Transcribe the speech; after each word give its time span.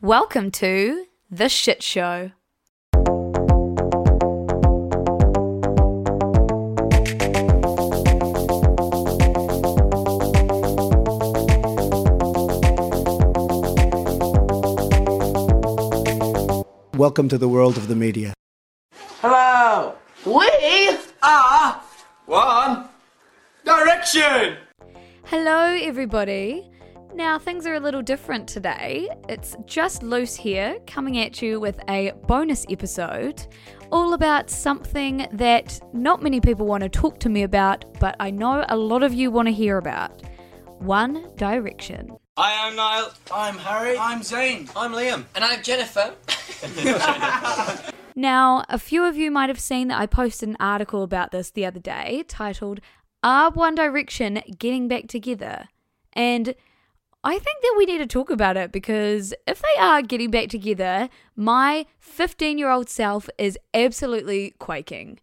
Welcome 0.00 0.52
to 0.52 1.06
The 1.28 1.48
Shit 1.48 1.82
Show. 1.82 2.30
Welcome 16.94 17.28
to 17.28 17.36
the 17.36 17.48
world 17.48 17.76
of 17.76 17.88
the 17.88 17.96
media. 17.96 18.34
Hello. 19.20 19.94
We 20.24 20.96
are 21.24 21.82
One 22.26 22.88
Direction. 23.64 24.58
Hello, 25.24 25.76
everybody. 25.82 26.70
Now, 27.14 27.38
things 27.38 27.66
are 27.66 27.74
a 27.74 27.80
little 27.80 28.02
different 28.02 28.46
today. 28.46 29.08
It's 29.28 29.56
just 29.66 30.02
Luce 30.02 30.36
here, 30.36 30.78
coming 30.86 31.18
at 31.18 31.42
you 31.42 31.58
with 31.58 31.80
a 31.88 32.12
bonus 32.26 32.64
episode 32.70 33.46
all 33.90 34.12
about 34.12 34.50
something 34.50 35.26
that 35.32 35.80
not 35.92 36.22
many 36.22 36.40
people 36.40 36.66
want 36.66 36.82
to 36.82 36.88
talk 36.88 37.18
to 37.20 37.28
me 37.28 37.42
about, 37.42 37.84
but 37.98 38.14
I 38.20 38.30
know 38.30 38.64
a 38.68 38.76
lot 38.76 39.02
of 39.02 39.14
you 39.14 39.30
want 39.30 39.48
to 39.48 39.52
hear 39.52 39.78
about 39.78 40.22
One 40.78 41.26
Direction. 41.36 42.16
I 42.36 42.52
am 42.52 42.76
Niall. 42.76 43.12
I'm 43.34 43.56
Harry. 43.56 43.98
I'm 43.98 44.20
Zayn. 44.20 44.70
I'm 44.76 44.92
Liam. 44.92 45.24
And 45.34 45.44
I'm 45.44 45.62
Jennifer. 45.62 46.14
Now, 48.18 48.64
a 48.68 48.80
few 48.80 49.04
of 49.04 49.16
you 49.16 49.30
might 49.30 49.48
have 49.48 49.60
seen 49.60 49.86
that 49.88 50.00
I 50.00 50.06
posted 50.06 50.48
an 50.48 50.56
article 50.58 51.04
about 51.04 51.30
this 51.30 51.52
the 51.52 51.64
other 51.64 51.78
day 51.78 52.24
titled 52.26 52.80
Are 53.22 53.48
One 53.52 53.76
Direction 53.76 54.42
Getting 54.58 54.88
Back 54.88 55.06
Together? 55.06 55.68
And 56.14 56.56
I 57.24 57.38
think 57.38 57.62
that 57.62 57.74
we 57.76 57.84
need 57.84 57.98
to 57.98 58.06
talk 58.06 58.30
about 58.30 58.56
it 58.56 58.70
because 58.70 59.34
if 59.46 59.60
they 59.60 59.80
are 59.80 60.02
getting 60.02 60.30
back 60.30 60.48
together, 60.48 61.08
my 61.34 61.86
15 61.98 62.58
year 62.58 62.70
old 62.70 62.88
self 62.88 63.28
is 63.38 63.58
absolutely 63.74 64.54
quaking. 64.58 65.18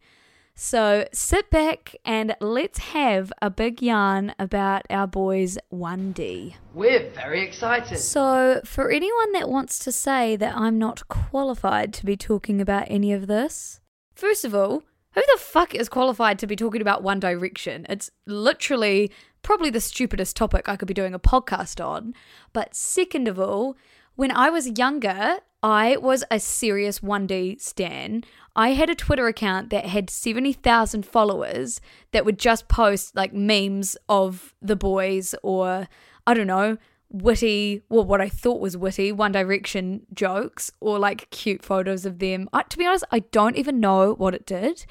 So 0.57 1.05
sit 1.11 1.49
back 1.49 1.95
and 2.05 2.35
let's 2.39 2.79
have 2.79 3.31
a 3.41 3.49
big 3.49 3.81
yarn 3.81 4.33
about 4.39 4.83
our 4.89 5.05
boys 5.05 5.57
1D. 5.73 6.55
We're 6.73 7.09
very 7.09 7.45
excited. 7.45 7.97
So, 7.97 8.61
for 8.63 8.89
anyone 8.89 9.33
that 9.33 9.49
wants 9.49 9.79
to 9.79 9.91
say 9.91 10.37
that 10.37 10.55
I'm 10.55 10.79
not 10.79 11.09
qualified 11.09 11.93
to 11.95 12.05
be 12.05 12.15
talking 12.15 12.61
about 12.61 12.87
any 12.89 13.11
of 13.11 13.27
this, 13.27 13.81
first 14.15 14.45
of 14.45 14.55
all, 14.55 14.83
who 15.13 15.21
the 15.21 15.39
fuck 15.39 15.75
is 15.75 15.89
qualified 15.89 16.39
to 16.39 16.47
be 16.47 16.55
talking 16.55 16.81
about 16.81 17.03
One 17.03 17.19
Direction? 17.19 17.85
It's 17.89 18.11
literally 18.25 19.11
probably 19.45 19.69
the 19.69 19.79
stupidest 19.79 20.35
topic 20.35 20.67
I 20.67 20.75
could 20.75 20.87
be 20.87 20.93
doing 20.93 21.13
a 21.13 21.19
podcast 21.19 21.83
on. 21.83 22.15
But 22.51 22.73
second 22.73 23.27
of 23.27 23.39
all, 23.39 23.77
when 24.15 24.31
I 24.31 24.49
was 24.49 24.77
younger, 24.77 25.37
I 25.61 25.97
was 25.97 26.23
a 26.31 26.39
serious 26.39 26.99
1D 26.99 27.61
stan. 27.61 28.23
I 28.55 28.69
had 28.69 28.89
a 28.89 28.95
Twitter 28.95 29.27
account 29.27 29.69
that 29.69 29.85
had 29.85 30.09
70,000 30.09 31.05
followers 31.05 31.79
that 32.11 32.25
would 32.25 32.39
just 32.39 32.67
post 32.67 33.15
like 33.15 33.33
memes 33.33 33.95
of 34.09 34.55
the 34.63 34.75
boys 34.75 35.35
or, 35.43 35.87
I 36.25 36.33
don't 36.33 36.47
know, 36.47 36.77
witty, 37.11 37.83
well, 37.87 38.03
what 38.03 38.21
I 38.21 38.29
thought 38.29 38.59
was 38.59 38.75
witty 38.75 39.11
One 39.11 39.31
Direction 39.31 40.07
jokes 40.11 40.71
or 40.79 40.97
like 40.97 41.29
cute 41.29 41.63
photos 41.63 42.03
of 42.05 42.17
them. 42.17 42.49
I, 42.51 42.63
to 42.63 42.77
be 42.79 42.85
honest, 42.87 43.03
I 43.11 43.19
don't 43.19 43.57
even 43.57 43.79
know 43.79 44.13
what 44.13 44.33
it 44.33 44.47
did. 44.47 44.85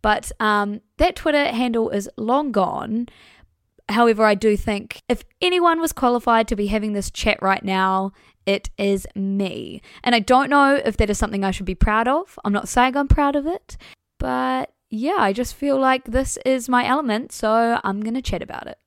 But 0.00 0.30
um, 0.38 0.80
that 0.98 1.16
Twitter 1.16 1.46
handle 1.46 1.90
is 1.90 2.08
long 2.16 2.52
gone. 2.52 3.08
However, 3.88 4.24
I 4.24 4.34
do 4.34 4.56
think 4.56 5.00
if 5.08 5.24
anyone 5.40 5.80
was 5.80 5.92
qualified 5.92 6.48
to 6.48 6.56
be 6.56 6.66
having 6.66 6.92
this 6.92 7.10
chat 7.10 7.38
right 7.40 7.64
now, 7.64 8.12
it 8.46 8.70
is 8.78 9.06
me. 9.14 9.82
And 10.02 10.14
I 10.14 10.20
don't 10.20 10.50
know 10.50 10.80
if 10.82 10.96
that 10.98 11.10
is 11.10 11.18
something 11.18 11.44
I 11.44 11.50
should 11.50 11.66
be 11.66 11.74
proud 11.74 12.08
of. 12.08 12.38
I'm 12.44 12.52
not 12.52 12.68
saying 12.68 12.96
I'm 12.96 13.08
proud 13.08 13.36
of 13.36 13.46
it, 13.46 13.76
but 14.18 14.72
yeah, 14.90 15.16
I 15.18 15.32
just 15.32 15.54
feel 15.54 15.78
like 15.78 16.04
this 16.04 16.38
is 16.46 16.68
my 16.68 16.86
element, 16.86 17.32
so 17.32 17.80
I'm 17.84 18.02
to 18.02 18.22
chat 18.22 18.42
about 18.42 18.66
it. 18.66 18.78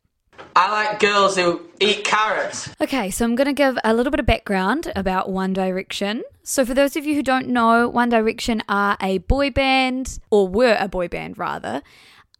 I 0.55 0.71
like 0.71 0.99
girls 0.99 1.35
who 1.35 1.61
eat 1.79 2.03
carrots. 2.03 2.69
Okay, 2.81 3.09
so 3.11 3.23
I'm 3.25 3.35
going 3.35 3.47
to 3.47 3.53
give 3.53 3.77
a 3.83 3.93
little 3.93 4.11
bit 4.11 4.19
of 4.19 4.25
background 4.25 4.91
about 4.95 5.29
One 5.29 5.53
Direction. 5.53 6.23
So, 6.43 6.65
for 6.65 6.73
those 6.73 6.95
of 6.95 7.05
you 7.05 7.15
who 7.15 7.23
don't 7.23 7.47
know, 7.47 7.87
One 7.87 8.09
Direction 8.09 8.63
are 8.67 8.97
a 9.01 9.19
boy 9.19 9.51
band, 9.51 10.19
or 10.29 10.47
were 10.47 10.75
a 10.79 10.87
boy 10.87 11.07
band 11.07 11.37
rather. 11.37 11.81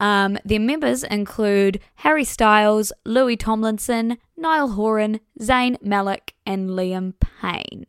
Um, 0.01 0.39
their 0.44 0.59
members 0.59 1.03
include 1.03 1.79
Harry 1.97 2.23
Styles, 2.23 2.91
Louis 3.06 3.38
Tomlinson, 3.38 4.17
Niall 4.35 4.69
Horan, 4.69 5.19
Zayn 5.39 5.81
Malik, 5.81 6.34
and 6.44 6.72
Liam 6.72 7.13
Payne. 7.19 7.85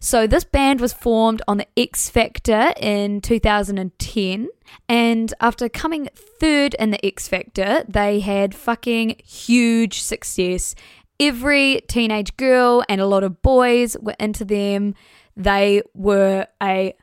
So, 0.00 0.26
this 0.26 0.44
band 0.44 0.80
was 0.80 0.94
formed 0.94 1.42
on 1.46 1.58
the 1.58 1.66
X 1.76 2.08
Factor 2.08 2.72
in 2.78 3.20
2010, 3.20 4.48
and 4.88 5.34
after 5.40 5.68
coming 5.68 6.08
third 6.14 6.74
in 6.74 6.90
the 6.90 7.04
X 7.04 7.26
Factor, 7.26 7.84
they 7.86 8.20
had 8.20 8.54
fucking 8.54 9.16
huge 9.24 10.00
success. 10.00 10.74
Every 11.20 11.82
teenage 11.88 12.36
girl 12.36 12.84
and 12.88 13.00
a 13.00 13.06
lot 13.06 13.24
of 13.24 13.42
boys 13.42 13.96
were 14.00 14.14
into 14.20 14.44
them. 14.44 14.94
They 15.36 15.82
were 15.92 16.46
a 16.62 16.94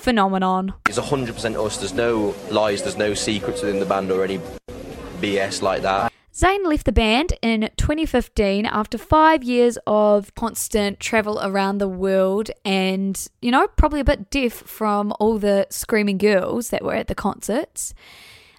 phenomenon. 0.00 0.74
It's 0.88 0.98
100% 0.98 1.64
us. 1.64 1.76
There's 1.76 1.94
no 1.94 2.34
lies, 2.50 2.82
there's 2.82 2.96
no 2.96 3.14
secrets 3.14 3.62
within 3.62 3.78
the 3.78 3.86
band 3.86 4.10
or 4.10 4.24
any 4.24 4.40
BS 5.20 5.62
like 5.62 5.82
that. 5.82 6.12
Zayn 6.32 6.64
left 6.64 6.86
the 6.86 6.92
band 6.92 7.34
in 7.42 7.68
2015 7.76 8.64
after 8.64 8.96
five 8.96 9.42
years 9.42 9.76
of 9.86 10.34
constant 10.34 11.00
travel 11.00 11.40
around 11.42 11.78
the 11.78 11.88
world 11.88 12.50
and, 12.64 13.28
you 13.42 13.50
know, 13.50 13.66
probably 13.66 14.00
a 14.00 14.04
bit 14.04 14.30
deaf 14.30 14.52
from 14.52 15.12
all 15.20 15.38
the 15.38 15.66
screaming 15.70 16.18
girls 16.18 16.70
that 16.70 16.84
were 16.84 16.94
at 16.94 17.08
the 17.08 17.14
concerts. 17.14 17.92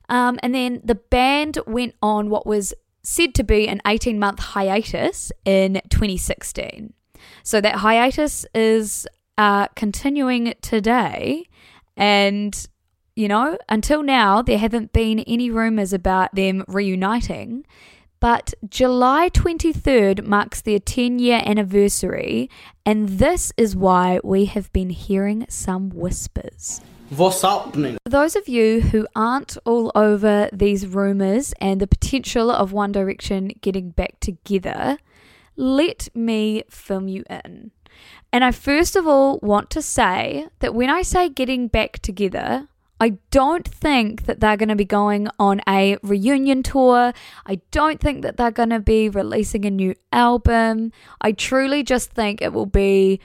Um, 0.09 0.38
and 0.44 0.53
then 0.53 0.81
the 0.84 0.96
band 0.96 1.58
went 1.66 1.96
on 2.03 2.29
what 2.29 2.46
was 2.46 2.73
said 3.03 3.34
to 3.35 3.44
be 3.44 3.68
an 3.68 3.81
18 3.88 4.19
month 4.19 4.40
hiatus 4.40 5.31
in 5.46 5.81
2016. 5.90 6.94
So 7.44 7.62
that 7.62 7.75
hiatus 7.75 8.46
is 8.53 9.08
uh, 9.41 9.68
continuing 9.75 10.53
today. 10.62 11.47
And, 11.97 12.53
you 13.16 13.28
know, 13.28 13.57
until 13.68 14.03
now, 14.03 14.44
there 14.44 14.59
haven't 14.59 14.94
been 14.94 15.22
any 15.22 15.50
rumours 15.50 15.94
about 15.94 16.35
them 16.35 16.63
reuniting. 16.68 17.66
But 18.19 18.53
July 18.69 19.29
23rd 19.29 20.28
marks 20.28 20.62
their 20.62 20.78
10 20.78 21.18
year 21.18 21.41
anniversary, 21.44 22.52
and 22.85 23.09
this 23.09 23.52
is 23.57 23.75
why 23.75 24.19
we 24.24 24.46
have 24.46 24.72
been 24.74 24.91
hearing 24.91 25.47
some 25.50 25.90
whispers. 25.90 26.79
What's 27.09 27.41
happening? 27.41 27.97
For 28.06 28.12
those 28.12 28.35
of 28.35 28.47
you 28.47 28.81
who 28.81 29.08
aren't 29.16 29.58
all 29.66 29.91
over 29.96 30.52
these 30.53 30.85
rumours 30.85 31.52
and 31.59 31.81
the 31.81 31.88
potential 31.88 32.52
of 32.52 32.73
One 32.73 32.91
Direction 32.91 33.53
getting 33.62 33.90
back 33.90 34.19
together, 34.19 35.00
let 35.56 36.09
me 36.13 36.62
film 36.69 37.08
you 37.08 37.23
in. 37.28 37.72
And 38.34 38.43
I 38.43 38.52
first 38.52 38.96
of 38.96 39.08
all 39.08 39.40
want 39.41 39.70
to 39.72 39.82
say 39.82 40.47
that 40.59 40.73
when 40.73 40.90
I 40.90 41.02
say 41.02 41.29
getting 41.29 41.67
back 41.67 41.99
together, 41.99 42.67
I 43.02 43.17
don't 43.32 43.67
think 43.67 44.26
that 44.28 44.40
they're 44.40 44.58
going 44.58 44.70
to 44.70 44.76
be 44.76 44.85
going 44.85 45.28
on 45.40 45.59
a 45.67 45.97
reunion 46.03 46.61
tour. 46.61 47.14
I 47.47 47.59
don't 47.72 47.99
think 47.99 48.22
that 48.22 48.38
they're 48.38 48.52
going 48.52 48.70
to 48.70 48.79
be 48.79 49.09
releasing 49.09 49.66
a 49.66 49.72
new 49.72 49.96
album. 50.14 50.91
I 51.20 51.32
truly 51.32 51.82
just 51.82 52.11
think 52.11 52.41
it 52.41 52.53
will 52.53 52.67
be 52.67 53.20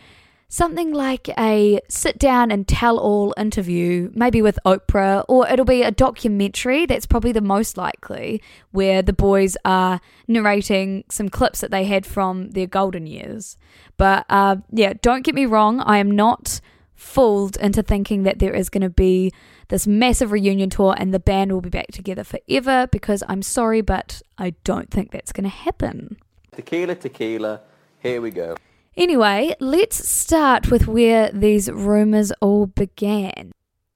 something 0.49 0.93
like 0.93 1.29
a 1.39 1.81
sit 1.89 2.19
down 2.19 2.51
and 2.51 2.67
tell 2.67 2.99
all 2.99 3.35
interview, 3.37 4.11
maybe 4.15 4.41
with 4.41 4.59
Oprah, 4.65 5.25
or 5.29 5.49
it'll 5.49 5.65
be 5.65 5.83
a 5.83 5.91
documentary. 5.91 6.87
That's 6.87 7.07
probably 7.07 7.33
the 7.33 7.41
most 7.41 7.77
likely, 7.77 8.43
where 8.71 9.03
the 9.03 9.13
boys 9.13 9.57
are 9.65 10.01
narrating 10.29 11.05
some 11.11 11.29
clips 11.29 11.61
that 11.61 11.71
they 11.71 11.85
had 11.85 12.07
from 12.07 12.51
their 12.51 12.67
golden 12.67 13.07
years. 13.07 13.57
But 13.97 14.27
uh, 14.29 14.57
yeah, 14.71 14.95
don't 15.03 15.23
get 15.23 15.35
me 15.35 15.47
wrong, 15.47 15.81
I 15.81 15.99
am 15.99 16.11
not 16.11 16.61
fooled 16.95 17.57
into 17.57 17.83
thinking 17.83 18.23
that 18.23 18.39
there 18.39 18.55
is 18.55 18.71
going 18.71 18.83
to 18.83 18.91
be 18.91 19.31
this 19.69 19.87
massive 19.87 20.33
reunion 20.33 20.71
tour 20.71 20.95
and 20.97 21.13
the 21.13 21.19
band 21.19 21.53
will 21.53 21.61
be 21.61 21.69
back 21.69 21.89
together 21.93 22.25
forever 22.25 22.89
because 22.91 23.23
I'm 23.29 23.43
sorry, 23.43 23.83
but 23.83 24.23
I 24.39 24.55
don't 24.65 24.91
think 24.91 25.11
that's 25.11 25.33
going 25.33 25.45
to 25.45 25.51
happen. 25.51 26.17
Tequila, 26.53 26.95
tequila, 26.95 27.61
Here 28.01 28.21
we 28.21 28.31
go. 28.31 28.57
Anyway, 28.97 29.55
let's 29.61 30.09
start 30.09 30.71
with 30.71 30.89
where 30.89 31.31
these 31.31 31.71
rumours 31.71 32.33
all 32.41 32.67
began. 32.67 33.53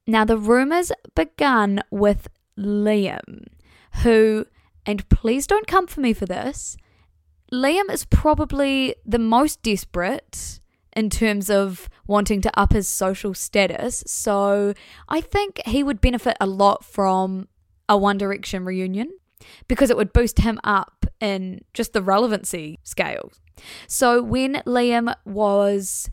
Now, 0.06 0.26
the 0.26 0.37
rumours 0.37 0.93
began 1.14 1.81
with 1.91 2.29
Liam, 2.58 3.47
who, 4.02 4.44
and 4.85 5.08
please 5.08 5.47
don't 5.47 5.67
come 5.67 5.87
for 5.87 6.00
me 6.00 6.12
for 6.12 6.26
this, 6.26 6.76
Liam 7.50 7.91
is 7.91 8.05
probably 8.05 8.94
the 9.06 9.19
most 9.19 9.62
desperate 9.62 10.61
in 10.94 11.08
terms 11.08 11.49
of 11.49 11.88
wanting 12.06 12.43
to 12.43 12.58
up 12.58 12.73
his 12.73 12.87
social 12.87 13.32
status. 13.32 14.05
So 14.06 14.75
I 15.08 15.23
think 15.23 15.61
he 15.67 15.82
would 15.82 16.02
benefit 16.02 16.37
a 16.41 16.47
lot 16.47 16.85
from 16.85 17.49
a 17.88 17.97
One 17.97 18.19
Direction 18.19 18.67
reunion 18.67 19.11
because 19.67 19.88
it 19.88 19.97
would 19.97 20.12
boost 20.12 20.41
him 20.41 20.61
up 20.62 21.06
in 21.20 21.62
just 21.73 21.93
the 21.94 22.02
relevancy 22.02 22.79
scales. 22.82 23.41
So 23.86 24.22
when 24.22 24.62
Liam 24.66 25.14
was 25.24 26.10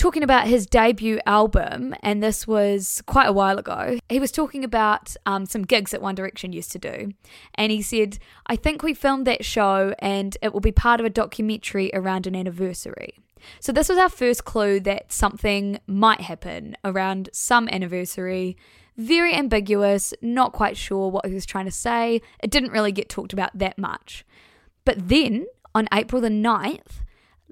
talking 0.00 0.22
about 0.22 0.46
his 0.46 0.64
debut 0.64 1.20
album, 1.26 1.94
and 2.02 2.22
this 2.22 2.46
was 2.46 3.02
quite 3.04 3.26
a 3.26 3.32
while 3.32 3.58
ago, 3.58 3.98
he 4.08 4.18
was 4.18 4.32
talking 4.32 4.64
about 4.64 5.14
um, 5.26 5.44
some 5.44 5.62
gigs 5.62 5.90
that 5.90 6.00
One 6.00 6.14
Direction 6.14 6.54
used 6.54 6.72
to 6.72 6.78
do. 6.78 7.12
And 7.54 7.70
he 7.70 7.82
said, 7.82 8.18
I 8.46 8.56
think 8.56 8.82
we 8.82 8.94
filmed 8.94 9.26
that 9.26 9.44
show 9.44 9.94
and 9.98 10.38
it 10.40 10.54
will 10.54 10.60
be 10.60 10.72
part 10.72 11.00
of 11.00 11.06
a 11.06 11.10
documentary 11.10 11.90
around 11.92 12.26
an 12.26 12.34
anniversary. 12.34 13.18
So, 13.60 13.72
this 13.72 13.90
was 13.90 13.98
our 13.98 14.08
first 14.08 14.44
clue 14.46 14.80
that 14.80 15.12
something 15.12 15.80
might 15.86 16.22
happen 16.22 16.76
around 16.84 17.28
some 17.32 17.68
anniversary. 17.68 18.56
Very 18.96 19.34
ambiguous, 19.34 20.14
not 20.22 20.52
quite 20.52 20.76
sure 20.76 21.10
what 21.10 21.26
he 21.26 21.34
was 21.34 21.46
trying 21.46 21.64
to 21.66 21.70
say. 21.70 22.22
It 22.42 22.50
didn't 22.50 22.72
really 22.72 22.92
get 22.92 23.08
talked 23.08 23.32
about 23.32 23.56
that 23.58 23.78
much. 23.78 24.24
But 24.84 25.08
then, 25.08 25.46
on 25.74 25.88
April 25.92 26.20
the 26.20 26.28
9th, 26.28 27.02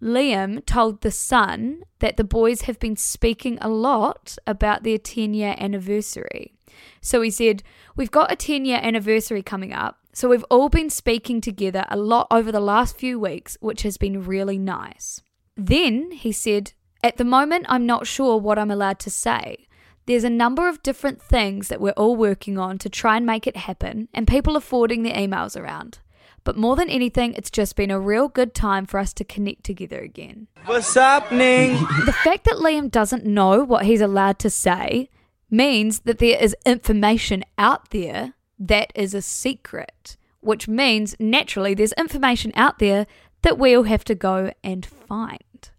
Liam 0.00 0.64
told 0.64 1.00
The 1.00 1.10
Sun 1.10 1.82
that 1.98 2.16
the 2.16 2.24
boys 2.24 2.62
have 2.62 2.78
been 2.78 2.96
speaking 2.96 3.58
a 3.60 3.68
lot 3.68 4.36
about 4.46 4.82
their 4.82 4.98
10 4.98 5.34
year 5.34 5.54
anniversary. 5.58 6.54
So 7.00 7.20
he 7.20 7.30
said, 7.30 7.62
We've 7.96 8.10
got 8.10 8.30
a 8.30 8.36
10 8.36 8.64
year 8.64 8.80
anniversary 8.82 9.42
coming 9.42 9.72
up, 9.72 9.98
so 10.12 10.28
we've 10.28 10.44
all 10.50 10.68
been 10.68 10.90
speaking 10.90 11.40
together 11.40 11.84
a 11.88 11.96
lot 11.96 12.28
over 12.30 12.52
the 12.52 12.60
last 12.60 12.96
few 12.96 13.18
weeks, 13.18 13.56
which 13.60 13.82
has 13.82 13.96
been 13.96 14.24
really 14.24 14.58
nice. 14.58 15.20
Then 15.56 16.12
he 16.12 16.30
said, 16.30 16.72
At 17.02 17.16
the 17.16 17.24
moment, 17.24 17.66
I'm 17.68 17.86
not 17.86 18.06
sure 18.06 18.36
what 18.36 18.58
I'm 18.58 18.70
allowed 18.70 19.00
to 19.00 19.10
say. 19.10 19.66
There's 20.06 20.24
a 20.24 20.30
number 20.30 20.68
of 20.68 20.82
different 20.82 21.20
things 21.20 21.68
that 21.68 21.80
we're 21.80 21.90
all 21.92 22.16
working 22.16 22.56
on 22.56 22.78
to 22.78 22.88
try 22.88 23.16
and 23.16 23.26
make 23.26 23.46
it 23.46 23.56
happen, 23.56 24.08
and 24.14 24.26
people 24.26 24.56
are 24.56 24.60
forwarding 24.60 25.02
their 25.02 25.14
emails 25.14 25.60
around. 25.60 25.98
But 26.48 26.56
more 26.56 26.76
than 26.76 26.88
anything, 26.88 27.34
it's 27.34 27.50
just 27.50 27.76
been 27.76 27.90
a 27.90 28.00
real 28.00 28.26
good 28.26 28.54
time 28.54 28.86
for 28.86 28.98
us 28.98 29.12
to 29.12 29.22
connect 29.22 29.64
together 29.64 30.00
again. 30.00 30.46
What's 30.64 30.94
happening? 30.94 31.72
The 32.06 32.16
fact 32.24 32.46
that 32.46 32.54
Liam 32.54 32.90
doesn't 32.90 33.26
know 33.26 33.62
what 33.62 33.84
he's 33.84 34.00
allowed 34.00 34.38
to 34.38 34.48
say 34.48 35.10
means 35.50 36.00
that 36.06 36.20
there 36.20 36.42
is 36.42 36.56
information 36.64 37.44
out 37.58 37.90
there 37.90 38.32
that 38.58 38.92
is 38.94 39.12
a 39.12 39.20
secret, 39.20 40.16
which 40.40 40.66
means 40.66 41.14
naturally 41.20 41.74
there's 41.74 41.92
information 41.98 42.52
out 42.54 42.78
there 42.78 43.06
that 43.42 43.58
we'll 43.58 43.82
have 43.82 44.04
to 44.04 44.14
go 44.14 44.50
and 44.64 44.86
find. 44.86 45.70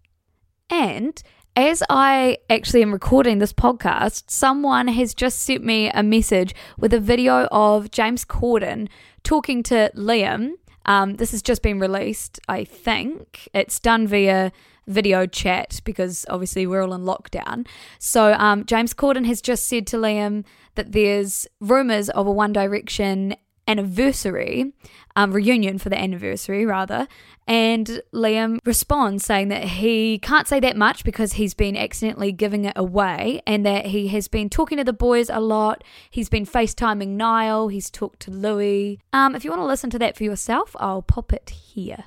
And 0.70 1.20
as 1.56 1.82
I 1.88 2.38
actually 2.48 2.82
am 2.82 2.92
recording 2.92 3.38
this 3.38 3.52
podcast, 3.52 4.24
someone 4.30 4.88
has 4.88 5.14
just 5.14 5.40
sent 5.40 5.64
me 5.64 5.90
a 5.90 6.02
message 6.02 6.54
with 6.78 6.94
a 6.94 7.00
video 7.00 7.46
of 7.50 7.90
James 7.90 8.24
Corden 8.24 8.88
talking 9.24 9.62
to 9.64 9.90
Liam. 9.96 10.52
Um, 10.86 11.16
this 11.16 11.32
has 11.32 11.42
just 11.42 11.62
been 11.62 11.78
released, 11.78 12.40
I 12.48 12.64
think. 12.64 13.48
It's 13.52 13.80
done 13.80 14.06
via 14.06 14.52
video 14.86 15.26
chat 15.26 15.80
because 15.84 16.24
obviously 16.28 16.66
we're 16.66 16.82
all 16.82 16.94
in 16.94 17.02
lockdown. 17.02 17.66
So 17.98 18.32
um, 18.34 18.64
James 18.64 18.94
Corden 18.94 19.26
has 19.26 19.40
just 19.40 19.66
said 19.66 19.86
to 19.88 19.96
Liam 19.96 20.44
that 20.76 20.92
there's 20.92 21.46
rumors 21.60 22.08
of 22.10 22.26
a 22.26 22.32
One 22.32 22.52
Direction 22.52 23.34
anniversary, 23.70 24.72
um, 25.16 25.32
reunion 25.32 25.78
for 25.78 25.88
the 25.88 25.98
anniversary 25.98 26.66
rather. 26.66 27.06
And 27.46 28.02
Liam 28.14 28.58
responds 28.64 29.24
saying 29.24 29.48
that 29.48 29.64
he 29.64 30.18
can't 30.18 30.46
say 30.46 30.60
that 30.60 30.76
much 30.76 31.04
because 31.04 31.32
he's 31.34 31.54
been 31.54 31.76
accidentally 31.76 32.32
giving 32.32 32.64
it 32.64 32.74
away 32.76 33.42
and 33.46 33.64
that 33.66 33.86
he 33.86 34.08
has 34.08 34.28
been 34.28 34.48
talking 34.48 34.78
to 34.78 34.84
the 34.84 34.92
boys 34.92 35.28
a 35.30 35.40
lot. 35.40 35.82
He's 36.10 36.28
been 36.28 36.46
FaceTiming 36.46 37.08
Niall, 37.08 37.68
he's 37.68 37.90
talked 37.90 38.20
to 38.20 38.30
Louis. 38.30 39.00
Um, 39.12 39.34
if 39.34 39.44
you 39.44 39.50
want 39.50 39.60
to 39.60 39.66
listen 39.66 39.90
to 39.90 39.98
that 39.98 40.16
for 40.16 40.24
yourself, 40.24 40.76
I'll 40.78 41.02
pop 41.02 41.32
it 41.32 41.50
here. 41.50 42.04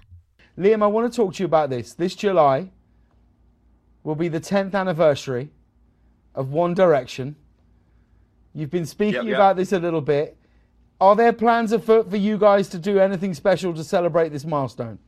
Liam, 0.58 0.84
I 0.84 0.88
want 0.88 1.12
to 1.12 1.16
talk 1.16 1.34
to 1.36 1.44
you 1.44 1.46
about 1.46 1.70
this. 1.70 1.94
This 1.94 2.16
July 2.16 2.70
will 4.04 4.16
be 4.16 4.28
the 4.28 4.40
10th 4.40 4.76
anniversary 4.76 5.50
of 6.36 6.52
One 6.52 6.74
Direction. 6.74 7.36
You've 8.54 8.70
been 8.70 8.86
speaking 8.86 9.16
Yep, 9.16 9.26
yep. 9.26 9.36
about 9.36 9.56
this 9.58 9.72
a 9.74 9.80
little 9.80 10.02
bit. 10.02 10.38
Are 11.04 11.18
there 11.18 11.34
plans 11.34 11.74
afoot 11.74 12.10
for 12.10 12.16
you 12.16 12.38
guys 12.38 12.70
to 12.70 12.80
do 12.80 12.98
anything 12.98 13.34
special 13.34 13.74
to 13.74 13.84
celebrate 13.84 14.30
this 14.30 14.46
milestone? 14.46 15.00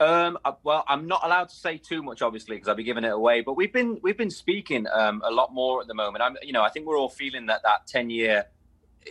Um, 0.00 0.36
uh, 0.44 0.54
well, 0.64 0.82
I'm 0.88 1.06
not 1.06 1.20
allowed 1.24 1.48
to 1.50 1.54
say 1.54 1.78
too 1.78 2.02
much, 2.02 2.22
obviously, 2.22 2.56
because 2.56 2.66
I'll 2.66 2.74
be 2.74 2.82
giving 2.82 3.04
it 3.04 3.12
away. 3.12 3.40
But 3.40 3.54
we've 3.54 3.72
been 3.72 4.00
we've 4.02 4.16
been 4.16 4.32
speaking 4.32 4.88
um, 4.92 5.22
a 5.24 5.30
lot 5.30 5.54
more 5.54 5.80
at 5.80 5.86
the 5.86 5.94
moment. 5.94 6.24
I'm, 6.24 6.36
you 6.42 6.52
know, 6.52 6.62
I 6.62 6.70
think 6.70 6.86
we're 6.86 6.98
all 6.98 7.08
feeling 7.08 7.46
that 7.46 7.62
that 7.62 7.86
10 7.86 8.10
year 8.10 8.46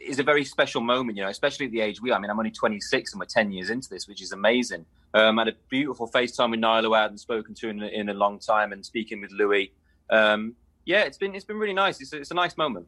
is 0.01 0.19
a 0.19 0.23
very 0.23 0.43
special 0.43 0.81
moment. 0.81 1.17
You 1.17 1.23
know, 1.23 1.29
especially 1.29 1.67
at 1.67 1.71
the 1.71 1.79
age 1.79 2.01
we 2.01 2.11
are. 2.11 2.15
I 2.15 2.19
mean, 2.19 2.29
I'm 2.29 2.37
only 2.37 2.51
26 2.51 3.13
and 3.13 3.19
we're 3.21 3.25
10 3.25 3.53
years 3.53 3.69
into 3.69 3.87
this, 3.87 4.05
which 4.05 4.21
is 4.21 4.33
amazing. 4.33 4.85
Um, 5.13 5.39
I 5.39 5.45
had 5.45 5.53
a 5.53 5.57
beautiful 5.69 6.09
FaceTime 6.09 6.51
with 6.51 6.59
Niall, 6.59 6.83
who 6.83 6.93
I 6.93 7.03
hadn't 7.03 7.19
spoken 7.19 7.55
to 7.55 7.69
in, 7.69 7.81
in 7.83 8.09
a 8.09 8.13
long 8.13 8.37
time, 8.39 8.73
and 8.73 8.85
speaking 8.85 9.21
with 9.21 9.31
Louis. 9.31 9.71
Um, 10.09 10.57
yeah, 10.83 11.03
it's 11.03 11.17
been 11.17 11.35
it's 11.35 11.45
been 11.45 11.57
really 11.57 11.71
nice. 11.73 12.01
It's, 12.01 12.11
a- 12.11 12.17
it's 12.17 12.31
a 12.31 12.33
nice 12.33 12.57
moment. 12.57 12.85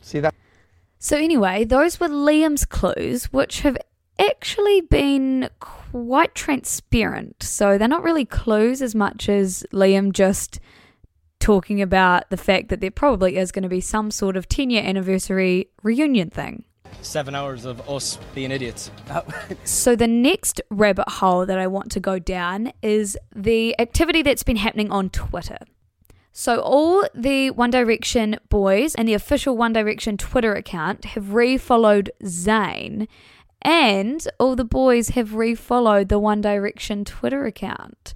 See 0.00 0.20
that? 0.20 0.34
So, 0.98 1.16
anyway, 1.16 1.64
those 1.64 2.00
were 2.00 2.08
Liam's 2.08 2.64
clues, 2.64 3.26
which 3.26 3.60
have 3.60 3.76
actually 4.18 4.80
been 4.80 5.50
quite 5.60 6.34
transparent. 6.34 7.42
So, 7.42 7.76
they're 7.76 7.88
not 7.88 8.02
really 8.02 8.24
clues 8.24 8.80
as 8.80 8.94
much 8.94 9.28
as 9.28 9.64
Liam 9.72 10.12
just 10.12 10.60
talking 11.40 11.82
about 11.82 12.30
the 12.30 12.38
fact 12.38 12.70
that 12.70 12.80
there 12.80 12.90
probably 12.90 13.36
is 13.36 13.52
going 13.52 13.64
to 13.64 13.68
be 13.68 13.80
some 13.80 14.10
sort 14.10 14.34
of 14.34 14.48
10 14.48 14.70
year 14.70 14.82
anniversary 14.82 15.68
reunion 15.82 16.30
thing. 16.30 16.64
Seven 17.02 17.34
hours 17.34 17.66
of 17.66 17.86
us 17.88 18.18
being 18.34 18.50
idiots. 18.50 18.90
Oh. 19.10 19.22
So, 19.64 19.94
the 19.94 20.06
next 20.06 20.62
rabbit 20.70 21.08
hole 21.08 21.44
that 21.44 21.58
I 21.58 21.66
want 21.66 21.90
to 21.92 22.00
go 22.00 22.18
down 22.18 22.72
is 22.82 23.18
the 23.34 23.78
activity 23.78 24.22
that's 24.22 24.42
been 24.42 24.56
happening 24.56 24.90
on 24.90 25.10
Twitter. 25.10 25.58
So, 26.36 26.60
all 26.62 27.06
the 27.14 27.50
One 27.52 27.70
Direction 27.70 28.38
boys 28.48 28.96
and 28.96 29.06
the 29.06 29.14
official 29.14 29.56
One 29.56 29.72
Direction 29.72 30.16
Twitter 30.16 30.52
account 30.52 31.04
have 31.04 31.26
refollowed 31.26 32.08
Zayn, 32.24 33.06
and 33.62 34.26
all 34.40 34.56
the 34.56 34.64
boys 34.64 35.10
have 35.10 35.30
refollowed 35.30 36.08
the 36.08 36.18
One 36.18 36.40
Direction 36.40 37.04
Twitter 37.04 37.46
account. 37.46 38.14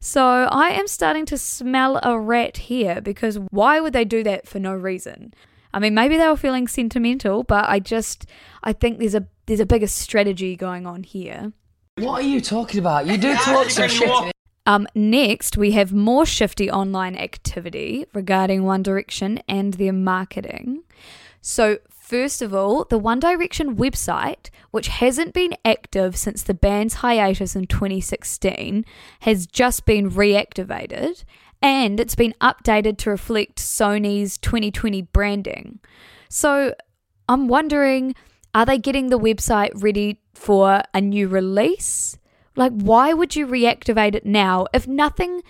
So, 0.00 0.48
I 0.50 0.70
am 0.70 0.88
starting 0.88 1.24
to 1.26 1.38
smell 1.38 2.00
a 2.02 2.18
rat 2.18 2.56
here 2.56 3.00
because 3.00 3.38
why 3.50 3.78
would 3.78 3.92
they 3.92 4.04
do 4.04 4.24
that 4.24 4.48
for 4.48 4.58
no 4.58 4.74
reason? 4.74 5.32
I 5.72 5.78
mean, 5.78 5.94
maybe 5.94 6.16
they 6.16 6.26
were 6.26 6.36
feeling 6.36 6.66
sentimental, 6.66 7.44
but 7.44 7.68
I 7.68 7.78
just 7.78 8.26
I 8.64 8.72
think 8.72 8.98
there's 8.98 9.14
a 9.14 9.28
there's 9.46 9.60
a 9.60 9.66
bigger 9.66 9.86
strategy 9.86 10.56
going 10.56 10.88
on 10.88 11.04
here. 11.04 11.52
What 11.98 12.24
are 12.24 12.26
you 12.26 12.40
talking 12.40 12.80
about? 12.80 13.06
You 13.06 13.16
do 13.16 13.32
talk 13.44 13.70
some 13.70 13.88
shit. 13.88 14.32
Um, 14.66 14.86
next, 14.94 15.56
we 15.56 15.72
have 15.72 15.92
more 15.92 16.26
shifty 16.26 16.70
online 16.70 17.16
activity 17.16 18.06
regarding 18.12 18.64
One 18.64 18.82
Direction 18.82 19.40
and 19.48 19.74
their 19.74 19.92
marketing. 19.92 20.82
So, 21.40 21.78
first 21.88 22.42
of 22.42 22.54
all, 22.54 22.84
the 22.84 22.98
One 22.98 23.20
Direction 23.20 23.76
website, 23.76 24.50
which 24.70 24.88
hasn't 24.88 25.32
been 25.32 25.56
active 25.64 26.16
since 26.16 26.42
the 26.42 26.54
band's 26.54 26.94
hiatus 26.94 27.56
in 27.56 27.66
2016, 27.66 28.84
has 29.20 29.46
just 29.46 29.86
been 29.86 30.10
reactivated 30.10 31.24
and 31.62 32.00
it's 32.00 32.14
been 32.14 32.34
updated 32.40 32.96
to 32.98 33.10
reflect 33.10 33.58
Sony's 33.58 34.38
2020 34.38 35.02
branding. 35.02 35.80
So, 36.28 36.74
I'm 37.28 37.48
wondering 37.48 38.14
are 38.54 38.66
they 38.66 38.78
getting 38.78 39.10
the 39.10 39.18
website 39.18 39.70
ready 39.74 40.20
for 40.34 40.82
a 40.92 41.00
new 41.00 41.28
release? 41.28 42.18
Like, 42.56 42.72
why 42.72 43.12
would 43.12 43.36
you 43.36 43.46
reactivate 43.46 44.14
it 44.14 44.26
now? 44.26 44.66
If 44.72 44.86
nothing 44.86 45.42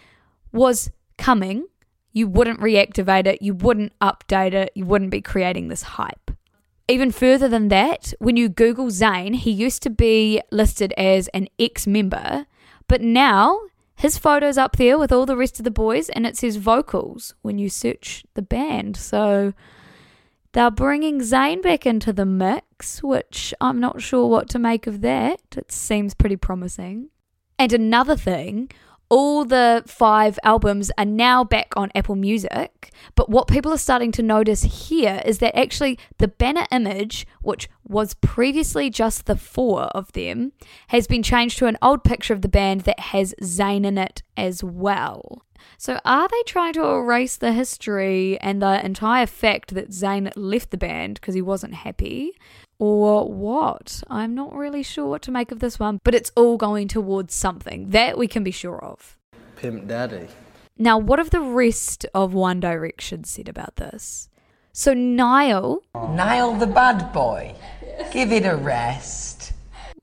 was 0.52 0.90
coming, 1.18 1.66
you 2.12 2.26
wouldn't 2.26 2.60
reactivate 2.60 3.26
it, 3.26 3.42
you 3.42 3.54
wouldn't 3.54 3.98
update 4.00 4.52
it, 4.52 4.72
you 4.74 4.84
wouldn't 4.84 5.10
be 5.10 5.20
creating 5.20 5.68
this 5.68 5.82
hype. 5.82 6.30
Even 6.88 7.12
further 7.12 7.48
than 7.48 7.68
that, 7.68 8.12
when 8.18 8.36
you 8.36 8.48
Google 8.48 8.86
Zayn, 8.86 9.36
he 9.36 9.50
used 9.50 9.82
to 9.84 9.90
be 9.90 10.40
listed 10.50 10.92
as 10.96 11.28
an 11.28 11.48
ex 11.58 11.86
member, 11.86 12.46
but 12.88 13.00
now 13.00 13.60
his 13.94 14.18
photo's 14.18 14.58
up 14.58 14.76
there 14.76 14.98
with 14.98 15.12
all 15.12 15.26
the 15.26 15.36
rest 15.36 15.60
of 15.60 15.64
the 15.64 15.70
boys 15.70 16.08
and 16.08 16.26
it 16.26 16.36
says 16.36 16.56
vocals 16.56 17.34
when 17.42 17.58
you 17.58 17.68
search 17.68 18.24
the 18.34 18.42
band. 18.42 18.96
So 18.96 19.52
they're 20.52 20.70
bringing 20.70 21.20
Zayn 21.20 21.62
back 21.62 21.86
into 21.86 22.12
the 22.12 22.26
mix, 22.26 23.02
which 23.02 23.54
I'm 23.60 23.78
not 23.78 24.02
sure 24.02 24.28
what 24.28 24.48
to 24.50 24.58
make 24.58 24.86
of 24.86 25.00
that. 25.02 25.40
It 25.56 25.70
seems 25.70 26.14
pretty 26.14 26.36
promising. 26.36 27.10
And 27.58 27.72
another 27.72 28.16
thing, 28.16 28.70
all 29.10 29.44
the 29.44 29.82
five 29.86 30.38
albums 30.44 30.90
are 30.96 31.04
now 31.04 31.42
back 31.42 31.72
on 31.76 31.90
Apple 31.94 32.14
Music. 32.14 32.92
But 33.16 33.28
what 33.28 33.48
people 33.48 33.72
are 33.72 33.78
starting 33.78 34.12
to 34.12 34.22
notice 34.22 34.62
here 34.62 35.20
is 35.26 35.38
that 35.38 35.58
actually 35.58 35.98
the 36.18 36.28
banner 36.28 36.66
image, 36.70 37.26
which 37.42 37.68
was 37.86 38.14
previously 38.14 38.88
just 38.88 39.26
the 39.26 39.36
four 39.36 39.82
of 39.86 40.12
them, 40.12 40.52
has 40.88 41.08
been 41.08 41.24
changed 41.24 41.58
to 41.58 41.66
an 41.66 41.76
old 41.82 42.04
picture 42.04 42.32
of 42.32 42.42
the 42.42 42.48
band 42.48 42.82
that 42.82 43.00
has 43.00 43.34
Zayn 43.42 43.84
in 43.84 43.98
it 43.98 44.22
as 44.36 44.62
well. 44.62 45.42
So, 45.76 45.98
are 46.04 46.28
they 46.28 46.42
trying 46.46 46.72
to 46.74 46.84
erase 46.84 47.36
the 47.36 47.52
history 47.52 48.38
and 48.40 48.62
the 48.62 48.84
entire 48.84 49.26
fact 49.26 49.74
that 49.74 49.90
Zayn 49.90 50.32
left 50.36 50.70
the 50.70 50.78
band 50.78 51.14
because 51.14 51.34
he 51.34 51.42
wasn't 51.42 51.74
happy? 51.74 52.32
Or 52.80 53.30
what? 53.30 54.02
I'm 54.08 54.34
not 54.34 54.54
really 54.54 54.82
sure 54.82 55.06
what 55.06 55.20
to 55.22 55.30
make 55.30 55.52
of 55.52 55.60
this 55.60 55.78
one, 55.78 56.00
but 56.02 56.14
it's 56.14 56.32
all 56.34 56.56
going 56.56 56.88
towards 56.88 57.34
something. 57.34 57.90
That 57.90 58.16
we 58.16 58.26
can 58.26 58.42
be 58.42 58.50
sure 58.50 58.82
of. 58.82 59.18
Pimp 59.56 59.86
Daddy. 59.86 60.28
Now, 60.78 60.96
what 60.96 61.18
have 61.18 61.28
the 61.28 61.42
rest 61.42 62.06
of 62.14 62.32
One 62.32 62.58
Direction 62.58 63.24
said 63.24 63.50
about 63.50 63.76
this? 63.76 64.30
So, 64.72 64.94
Niall 64.94 65.82
Niall 65.94 66.56
the 66.56 66.66
bad 66.66 67.12
boy. 67.12 67.54
Give 68.12 68.32
it 68.32 68.46
a 68.46 68.56
rest. 68.56 69.29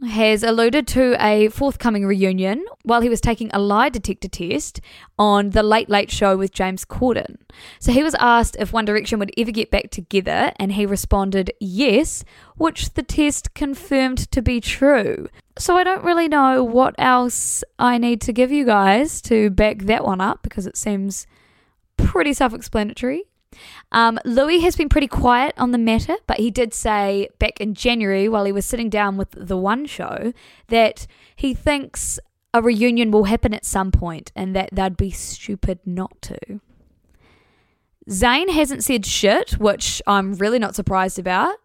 Has 0.06 0.44
alluded 0.44 0.88
to 0.88 1.16
a 1.20 1.50
forthcoming 1.50 2.06
reunion 2.06 2.64
while 2.84 3.02
he 3.02 3.10
was 3.10 3.20
taking 3.20 3.50
a 3.52 3.60
lie 3.60 3.90
detector 3.90 4.28
test 4.28 4.80
on 5.18 5.52
The 5.52 5.64
Late 5.64 5.90
Late 5.90 6.12
Show 6.12 6.38
with 6.38 6.52
James 6.52 6.86
Corden. 6.86 7.38
So 7.80 7.92
he 7.92 8.04
was 8.04 8.16
asked 8.16 8.56
if 8.60 8.72
One 8.72 8.86
Direction 8.86 9.18
would 9.20 9.32
ever 9.38 9.52
get 9.52 9.72
back 9.72 9.90
together, 9.90 10.52
and 10.58 10.74
he 10.74 10.86
responded 10.86 11.52
yes, 11.60 12.24
which 12.56 12.94
the 12.94 13.04
test 13.04 13.54
confirmed 13.56 14.30
to 14.32 14.42
be 14.42 14.62
true. 14.62 15.30
So 15.58 15.76
I 15.76 15.84
don't 15.84 16.04
really 16.04 16.28
know 16.28 16.64
what 16.64 16.94
else 17.00 17.64
I 17.80 17.98
need 17.98 18.22
to 18.22 18.34
give 18.34 18.52
you 18.52 18.66
guys 18.66 19.22
to 19.24 19.50
back 19.50 19.80
that 19.84 20.06
one 20.06 20.22
up 20.22 20.44
because 20.44 20.68
it 20.68 20.78
seems 20.78 21.26
pretty 21.98 22.34
self 22.34 22.54
explanatory. 22.54 23.24
Um, 23.92 24.20
Louis 24.26 24.60
has 24.62 24.76
been 24.76 24.90
pretty 24.90 25.08
quiet 25.08 25.54
on 25.58 25.72
the 25.72 25.78
matter, 25.78 26.16
but 26.28 26.38
he 26.38 26.52
did 26.52 26.74
say 26.74 27.30
back 27.40 27.60
in 27.60 27.74
January 27.74 28.28
while 28.28 28.46
he 28.46 28.52
was 28.52 28.66
sitting 28.66 28.90
down 28.90 29.18
with 29.18 29.32
The 29.32 29.58
One 29.58 29.86
Show 29.86 30.34
that 30.68 31.08
he 31.36 31.54
thinks 31.54 32.20
a 32.54 32.62
reunion 32.62 33.12
will 33.12 33.26
happen 33.26 33.54
at 33.54 33.66
some 33.66 33.92
point 33.92 34.32
and 34.36 34.56
that 34.56 34.70
they'd 34.72 34.98
be 34.98 35.12
stupid 35.12 35.80
not 35.86 36.22
to. 36.24 36.60
Zayn 38.10 38.50
hasn't 38.50 38.84
said 38.84 39.06
shit, 39.06 39.52
which 39.60 40.02
I'm 40.08 40.34
really 40.36 40.60
not 40.60 40.76
surprised 40.76 41.20
about. 41.20 41.56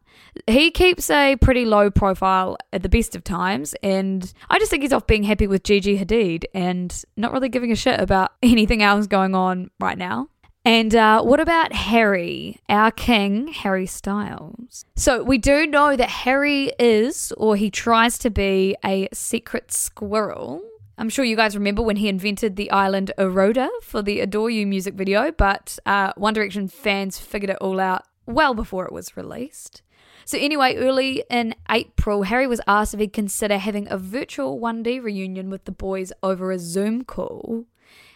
He 0.47 0.71
keeps 0.71 1.11
a 1.11 1.37
pretty 1.37 1.65
low 1.65 1.91
profile 1.91 2.57
at 2.73 2.83
the 2.83 2.89
best 2.89 3.15
of 3.15 3.23
times, 3.23 3.75
and 3.83 4.33
I 4.49 4.59
just 4.59 4.71
think 4.71 4.83
he's 4.83 4.93
off 4.93 5.07
being 5.07 5.25
happy 5.25 5.47
with 5.47 5.63
Gigi 5.63 5.99
Hadid 5.99 6.45
and 6.55 7.05
not 7.17 7.33
really 7.33 7.49
giving 7.49 7.71
a 7.71 7.77
shit 7.77 8.01
about 8.01 8.33
anything 8.43 8.83
else 8.83 9.07
going 9.07 9.35
on 9.35 9.71
right 9.79 9.99
now. 9.99 10.29
And 10.65 10.95
uh, 10.95 11.23
what 11.23 11.41
about 11.41 11.73
Harry, 11.73 12.61
our 12.69 12.93
king, 12.93 13.49
Harry 13.49 13.87
Styles? 13.87 14.85
So 14.95 15.23
we 15.23 15.37
do 15.37 15.67
know 15.67 15.97
that 15.97 16.09
Harry 16.09 16.73
is, 16.79 17.33
or 17.37 17.57
he 17.57 17.69
tries 17.69 18.17
to 18.19 18.31
be, 18.31 18.77
a 18.85 19.09
secret 19.13 19.73
squirrel. 19.73 20.63
I'm 20.97 21.09
sure 21.09 21.25
you 21.25 21.35
guys 21.35 21.57
remember 21.57 21.83
when 21.83 21.97
he 21.97 22.09
invented 22.09 22.55
the 22.55 22.71
island 22.71 23.11
Eroda 23.19 23.69
for 23.83 24.03
the 24.03 24.21
Adore 24.21 24.51
You 24.51 24.67
music 24.67 24.95
video, 24.95 25.33
but 25.33 25.79
uh, 25.85 26.13
One 26.17 26.35
Direction 26.35 26.69
fans 26.69 27.19
figured 27.19 27.51
it 27.51 27.57
all 27.57 27.81
out 27.81 28.05
well 28.27 28.55
before 28.55 28.87
it 28.87 28.93
was 28.93 29.17
released. 29.17 29.83
So, 30.25 30.39
anyway, 30.39 30.77
early 30.77 31.25
in 31.29 31.57
April, 31.69 32.23
Harry 32.23 32.47
was 32.47 32.61
asked 32.69 32.95
if 32.95 33.01
he'd 33.01 33.13
consider 33.13 33.59
having 33.59 33.89
a 33.91 33.99
virtual 33.99 34.61
1D 34.61 35.03
reunion 35.03 35.51
with 35.51 35.65
the 35.65 35.73
boys 35.73 36.13
over 36.23 36.53
a 36.53 36.59
Zoom 36.61 37.03
call. 37.03 37.65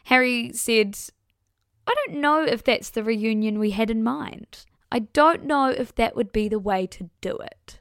Harry 0.04 0.52
said, 0.52 0.96
I 1.86 1.94
don't 1.94 2.20
know 2.20 2.44
if 2.44 2.64
that's 2.64 2.90
the 2.90 3.04
reunion 3.04 3.58
we 3.58 3.70
had 3.70 3.90
in 3.90 4.02
mind. 4.02 4.64
I 4.90 5.00
don't 5.00 5.44
know 5.44 5.66
if 5.66 5.94
that 5.96 6.16
would 6.16 6.32
be 6.32 6.48
the 6.48 6.58
way 6.58 6.86
to 6.88 7.10
do 7.20 7.36
it. 7.36 7.80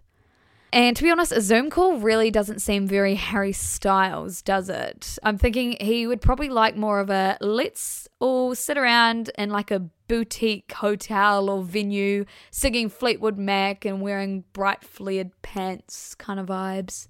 And 0.74 0.98
to 0.98 1.04
be 1.04 1.10
honest, 1.10 1.32
a 1.32 1.40
Zoom 1.40 1.70
call 1.70 2.00
really 2.00 2.30
doesn't 2.30 2.60
seem 2.60 2.86
very 2.86 3.16
Harry 3.16 3.54
Styles, 3.54 4.42
does 4.42 4.68
it? 4.68 5.18
I'm 5.24 5.38
thinking 5.38 5.78
he 5.80 6.06
would 6.06 6.20
probably 6.20 6.50
like 6.50 6.76
more 6.76 7.00
of 7.00 7.10
a 7.10 7.38
let's 7.40 8.10
all 8.20 8.54
sit 8.56 8.78
around 8.78 9.32
in 9.38 9.52
like 9.52 9.72
a 9.72 9.88
boutique 10.10 10.74
hotel 10.74 11.50
or 11.50 11.64
venue 11.64 12.26
singing 12.52 12.90
Fleetwood 12.90 13.38
Mac 13.38 13.86
and 13.86 14.02
wearing 14.02 14.44
bright 14.52 14.84
flared 14.84 15.32
pants 15.42 16.14
kind 16.16 16.42
of 16.42 16.48
vibes. 16.48 17.08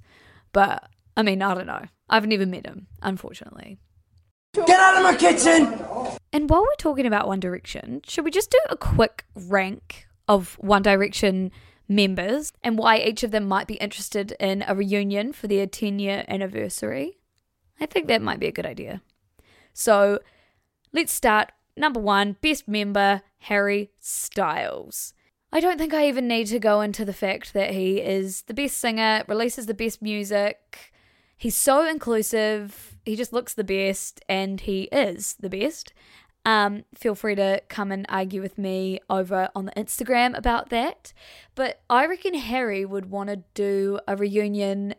But 0.52 0.88
I 1.18 1.24
mean, 1.24 1.42
I 1.42 1.56
don't 1.56 1.66
know. 1.66 1.86
I've 2.08 2.28
never 2.28 2.46
met 2.46 2.68
him, 2.68 2.86
unfortunately. 3.02 3.80
Get 4.56 4.80
out 4.80 4.96
of 4.96 5.04
my 5.04 5.16
kitchen! 5.16 6.18
And 6.32 6.50
while 6.50 6.62
we're 6.62 6.76
talking 6.78 7.06
about 7.06 7.28
One 7.28 7.42
Direction, 7.42 8.02
should 8.08 8.24
we 8.24 8.32
just 8.32 8.52
do 8.52 8.60
a 8.70 8.78
quick 8.78 9.26
rank 9.36 10.08
of 10.30 10.56
One 10.60 10.82
Direction 10.82 11.52
members 11.90 12.54
and 12.64 12.78
why 12.78 12.98
each 12.98 13.24
of 13.24 13.32
them 13.32 13.48
might 13.48 13.68
be 13.68 13.76
interested 13.76 14.32
in 14.40 14.64
a 14.66 14.74
reunion 14.74 15.34
for 15.34 15.48
their 15.48 15.68
10 15.68 16.00
year 16.00 16.24
anniversary? 16.30 17.18
I 17.82 17.86
think 17.86 18.08
that 18.08 18.22
might 18.22 18.40
be 18.40 18.48
a 18.48 18.52
good 18.54 18.66
idea. 18.66 19.02
So 19.74 20.20
let's 20.94 21.12
start. 21.12 21.52
Number 21.76 22.00
one, 22.00 22.38
best 22.42 22.66
member, 22.66 23.24
Harry 23.40 23.92
Styles. 24.00 25.14
I 25.52 25.60
don't 25.60 25.78
think 25.78 25.94
I 25.94 26.08
even 26.08 26.30
need 26.30 26.48
to 26.48 26.60
go 26.60 26.80
into 26.80 27.04
the 27.04 27.14
fact 27.14 27.54
that 27.54 27.72
he 27.72 28.00
is 28.00 28.44
the 28.44 28.54
best 28.54 28.78
singer, 28.78 29.26
releases 29.28 29.66
the 29.66 29.74
best 29.74 30.02
music. 30.02 30.94
He's 31.38 31.58
so 31.58 31.86
inclusive. 31.86 32.95
He 33.06 33.16
just 33.16 33.34
looks 33.34 33.54
the 33.54 33.64
best, 33.64 34.22
and 34.28 34.60
he 34.60 34.84
is 34.92 35.36
the 35.40 35.50
best. 35.50 35.94
Um, 36.46 36.84
feel 36.94 37.16
free 37.16 37.36
to 37.36 37.62
come 37.70 37.92
and 37.92 38.06
argue 38.08 38.42
with 38.42 38.58
me 38.58 39.00
over 39.10 39.50
on 39.56 39.66
the 39.66 39.72
Instagram 39.72 40.38
about 40.38 40.70
that. 40.70 41.12
But 41.56 41.82
I 41.90 42.06
reckon 42.06 42.36
Harry 42.36 42.86
would 42.86 43.10
want 43.10 43.30
to 43.30 43.44
do 43.56 44.00
a 44.08 44.16
reunion 44.16 44.94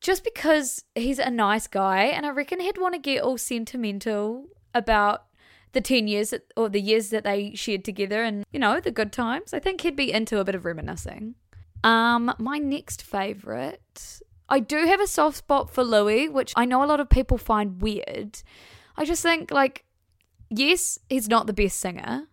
just 0.00 0.24
because 0.24 0.84
he's 0.94 1.18
a 1.18 1.30
nice 1.30 1.66
guy, 1.66 2.04
and 2.04 2.26
I 2.26 2.30
reckon 2.30 2.60
he'd 2.60 2.78
want 2.78 2.94
to 2.94 3.00
get 3.00 3.22
all 3.22 3.38
sentimental 3.38 4.46
about 4.74 5.24
the 5.72 5.80
10 5.80 6.08
years 6.08 6.30
that, 6.30 6.52
or 6.56 6.68
the 6.68 6.80
years 6.80 7.10
that 7.10 7.24
they 7.24 7.54
shared 7.54 7.84
together 7.84 8.22
and, 8.22 8.44
you 8.52 8.58
know, 8.58 8.80
the 8.80 8.90
good 8.90 9.12
times. 9.12 9.52
I 9.52 9.58
think 9.58 9.80
he'd 9.80 9.96
be 9.96 10.12
into 10.12 10.38
a 10.38 10.44
bit 10.44 10.54
of 10.54 10.64
reminiscing. 10.64 11.34
Um, 11.84 12.34
my 12.38 12.58
next 12.58 13.02
favorite, 13.02 14.20
I 14.48 14.60
do 14.60 14.86
have 14.86 15.00
a 15.00 15.06
soft 15.06 15.38
spot 15.38 15.70
for 15.70 15.82
Louis, 15.82 16.28
which 16.28 16.52
I 16.56 16.64
know 16.64 16.84
a 16.84 16.86
lot 16.86 17.00
of 17.00 17.08
people 17.08 17.38
find 17.38 17.82
weird. 17.82 18.42
I 18.96 19.04
just 19.04 19.22
think, 19.22 19.50
like, 19.50 19.84
yes, 20.50 20.98
he's 21.08 21.28
not 21.28 21.46
the 21.46 21.52
best 21.52 21.78
singer, 21.78 22.28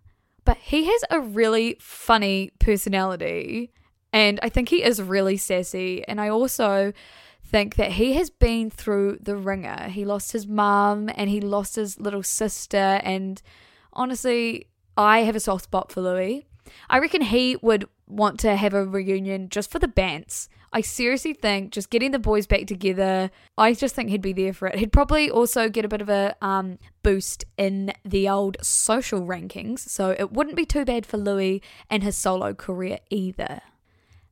but 0.46 0.58
he 0.58 0.86
has 0.86 1.03
a 1.10 1.20
really 1.20 1.77
funny 1.79 2.51
personality. 2.60 3.72
And 4.12 4.39
I 4.43 4.50
think 4.50 4.70
he 4.70 4.84
is 4.84 5.01
really 5.01 5.38
sassy. 5.38 6.08
And 6.08 6.22
I 6.22 6.29
also 6.29 6.93
think 7.43 7.75
that 7.75 7.93
he 7.93 8.13
has 8.13 8.29
been 8.29 8.70
through 8.70 9.17
the 9.22 9.36
ringer. 9.36 9.89
He 9.89 10.05
lost 10.05 10.32
his 10.32 10.48
mum 10.48 11.10
and 11.15 11.29
he 11.29 11.41
lost 11.41 11.75
his 11.75 12.00
little 12.00 12.24
sister. 12.24 13.01
And 13.03 13.41
honestly, 13.91 14.67
I 14.96 15.20
have 15.20 15.36
a 15.36 15.39
soft 15.39 15.65
spot 15.65 15.91
for 15.91 16.01
Louis. 16.01 16.46
I 16.89 17.00
reckon 17.00 17.22
he 17.22 17.58
would 17.62 17.86
want 18.08 18.39
to 18.41 18.55
have 18.55 18.74
a 18.74 18.86
reunion 18.86 19.50
just 19.50 19.72
for 19.72 19.79
the 19.79 19.88
bands. 19.88 20.48
I 20.74 20.82
seriously 20.82 21.34
think 21.34 21.72
just 21.72 21.92
getting 21.92 22.12
the 22.12 22.20
boys 22.20 22.48
back 22.48 22.65
together, 22.65 23.30
I 23.58 23.74
just 23.74 23.94
think 23.94 24.10
he'd 24.10 24.24
be 24.24 24.34
there 24.34 24.53
for 24.53 24.68
it. 24.68 24.80
He'd 24.80 24.92
probably 24.92 25.30
also 25.30 25.70
get 25.70 25.86
a 25.86 25.88
bit 25.88 26.01
of 26.01 26.10
a 26.10 26.36
um, 26.42 26.80
boost 27.03 27.46
in 27.58 27.94
the 28.03 28.27
old 28.27 28.58
social 28.62 29.22
rankings, 29.22 29.80
so 29.80 30.15
it 30.18 30.32
wouldn't 30.32 30.58
be 30.58 30.65
too 30.65 30.84
bad 30.84 31.06
for 31.06 31.18
Louis 31.18 31.62
and 31.89 32.01
his 32.01 32.18
solo 32.18 32.56
career 32.56 32.98
either. 33.12 33.62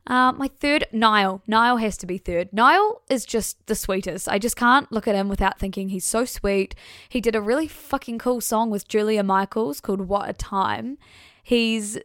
Uh, 0.08 0.32
my 0.32 0.48
third, 0.48 0.86
Niall. 0.92 1.44
Niall 1.46 1.78
has 1.78 1.96
to 1.98 2.08
be 2.08 2.18
third. 2.18 2.52
Niall 2.52 3.04
is 3.08 3.24
just 3.24 3.64
the 3.68 3.76
sweetest. 3.76 4.28
I 4.28 4.40
just 4.40 4.56
can't 4.56 4.92
look 4.92 5.08
at 5.08 5.14
him 5.14 5.30
without 5.30 5.60
thinking 5.60 5.90
he's 5.90 6.06
so 6.06 6.26
sweet. 6.26 6.74
He 7.08 7.22
did 7.22 7.36
a 7.36 7.42
really 7.42 7.68
fucking 7.68 8.18
cool 8.18 8.42
song 8.42 8.72
with 8.72 8.88
Julia 8.88 9.22
Michaels 9.22 9.80
called 9.80 10.02
What 10.02 10.28
a 10.28 10.34
Time. 10.34 10.98
He's 11.44 12.00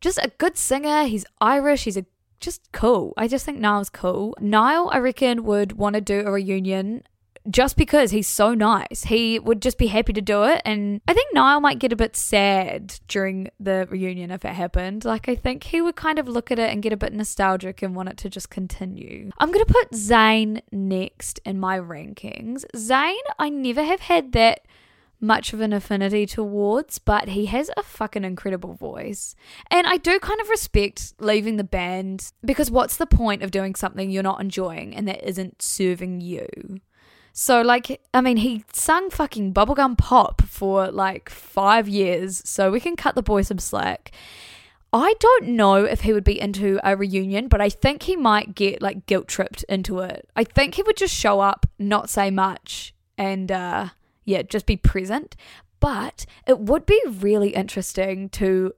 just 0.00 0.18
a 0.18 0.32
good 0.38 0.58
singer. 0.58 1.04
He's 1.04 1.24
Irish. 1.40 1.84
He's 1.84 1.96
a 1.96 2.06
just 2.40 2.70
cool. 2.72 3.14
I 3.16 3.28
just 3.28 3.44
think 3.44 3.58
Niall's 3.58 3.90
cool. 3.90 4.36
Niall, 4.40 4.90
I 4.92 4.98
reckon, 4.98 5.44
would 5.44 5.72
want 5.72 5.94
to 5.94 6.00
do 6.00 6.20
a 6.20 6.30
reunion 6.30 7.02
just 7.50 7.76
because 7.76 8.10
he's 8.10 8.28
so 8.28 8.52
nice. 8.54 9.04
He 9.04 9.38
would 9.38 9.62
just 9.62 9.78
be 9.78 9.86
happy 9.86 10.12
to 10.12 10.20
do 10.20 10.44
it. 10.44 10.60
And 10.64 11.00
I 11.08 11.14
think 11.14 11.32
Niall 11.32 11.60
might 11.60 11.78
get 11.78 11.92
a 11.92 11.96
bit 11.96 12.16
sad 12.16 12.98
during 13.08 13.50
the 13.58 13.86
reunion 13.90 14.30
if 14.30 14.44
it 14.44 14.52
happened. 14.52 15.04
Like, 15.04 15.28
I 15.28 15.34
think 15.34 15.64
he 15.64 15.80
would 15.80 15.96
kind 15.96 16.18
of 16.18 16.28
look 16.28 16.50
at 16.50 16.58
it 16.58 16.70
and 16.70 16.82
get 16.82 16.92
a 16.92 16.96
bit 16.96 17.12
nostalgic 17.12 17.82
and 17.82 17.96
want 17.96 18.10
it 18.10 18.16
to 18.18 18.30
just 18.30 18.50
continue. 18.50 19.30
I'm 19.38 19.50
going 19.50 19.64
to 19.64 19.72
put 19.72 19.92
Zayn 19.92 20.60
next 20.70 21.40
in 21.44 21.58
my 21.58 21.78
rankings. 21.78 22.64
Zayn, 22.74 23.16
I 23.38 23.48
never 23.48 23.82
have 23.82 24.00
had 24.00 24.32
that 24.32 24.66
much 25.20 25.52
of 25.52 25.60
an 25.60 25.72
affinity 25.72 26.26
towards, 26.26 26.98
but 26.98 27.28
he 27.28 27.46
has 27.46 27.70
a 27.76 27.82
fucking 27.82 28.24
incredible 28.24 28.74
voice. 28.74 29.34
And 29.70 29.86
I 29.86 29.96
do 29.96 30.18
kind 30.20 30.40
of 30.40 30.48
respect 30.48 31.14
leaving 31.18 31.56
the 31.56 31.64
band 31.64 32.32
because 32.44 32.70
what's 32.70 32.96
the 32.96 33.06
point 33.06 33.42
of 33.42 33.50
doing 33.50 33.74
something 33.74 34.10
you're 34.10 34.22
not 34.22 34.40
enjoying 34.40 34.94
and 34.94 35.08
that 35.08 35.26
isn't 35.26 35.62
serving 35.62 36.20
you? 36.20 36.46
So, 37.32 37.62
like, 37.62 38.00
I 38.12 38.20
mean, 38.20 38.38
he 38.38 38.64
sung 38.72 39.10
fucking 39.10 39.54
bubblegum 39.54 39.96
pop 39.96 40.42
for 40.42 40.90
like 40.90 41.30
five 41.30 41.88
years, 41.88 42.42
so 42.44 42.70
we 42.70 42.80
can 42.80 42.96
cut 42.96 43.14
the 43.14 43.22
boy 43.22 43.42
some 43.42 43.60
slack. 43.60 44.10
I 44.92 45.14
don't 45.20 45.48
know 45.48 45.84
if 45.84 46.00
he 46.00 46.12
would 46.12 46.24
be 46.24 46.40
into 46.40 46.80
a 46.82 46.96
reunion, 46.96 47.48
but 47.48 47.60
I 47.60 47.68
think 47.68 48.02
he 48.02 48.16
might 48.16 48.54
get 48.54 48.80
like 48.80 49.06
guilt 49.06 49.28
tripped 49.28 49.62
into 49.68 50.00
it. 50.00 50.28
I 50.34 50.44
think 50.44 50.74
he 50.74 50.82
would 50.82 50.96
just 50.96 51.14
show 51.14 51.40
up, 51.40 51.66
not 51.78 52.08
say 52.08 52.30
much, 52.30 52.94
and 53.18 53.52
uh, 53.52 53.88
yeah, 54.28 54.42
just 54.42 54.66
be 54.66 54.76
present. 54.76 55.34
But 55.80 56.26
it 56.46 56.58
would 56.58 56.84
be 56.86 57.00
really 57.08 57.50
interesting 57.54 58.28
to 58.30 58.72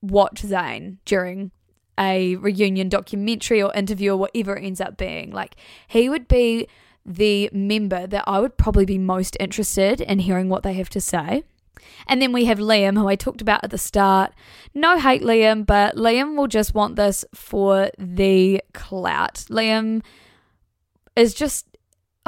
watch 0.00 0.42
Zayn 0.42 0.98
during 1.04 1.50
a 1.98 2.36
reunion 2.36 2.88
documentary 2.88 3.60
or 3.60 3.74
interview 3.74 4.12
or 4.12 4.16
whatever 4.18 4.56
it 4.56 4.64
ends 4.64 4.80
up 4.80 4.96
being. 4.96 5.32
Like, 5.32 5.56
he 5.88 6.08
would 6.08 6.28
be 6.28 6.68
the 7.04 7.50
member 7.52 8.06
that 8.06 8.24
I 8.26 8.38
would 8.38 8.56
probably 8.56 8.84
be 8.84 8.98
most 8.98 9.36
interested 9.40 10.00
in 10.00 10.20
hearing 10.20 10.48
what 10.48 10.62
they 10.62 10.74
have 10.74 10.90
to 10.90 11.00
say. 11.00 11.42
And 12.06 12.20
then 12.20 12.32
we 12.32 12.44
have 12.44 12.58
Liam, 12.58 12.96
who 12.98 13.08
I 13.08 13.16
talked 13.16 13.40
about 13.40 13.64
at 13.64 13.70
the 13.70 13.78
start. 13.78 14.32
No 14.74 14.98
hate, 14.98 15.22
Liam, 15.22 15.64
but 15.64 15.96
Liam 15.96 16.36
will 16.36 16.46
just 16.46 16.74
want 16.74 16.96
this 16.96 17.24
for 17.34 17.90
the 17.98 18.62
clout. 18.74 19.46
Liam 19.48 20.02
is 21.16 21.34
just, 21.34 21.66